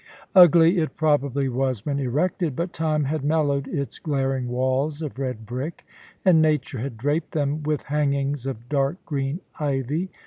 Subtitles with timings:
[0.33, 5.45] Ugly it probably was when erected, but time had mellowed its glaring walls of red
[5.45, 5.85] brick,
[6.25, 10.09] and nature had draped them with hangings of dark green ivy.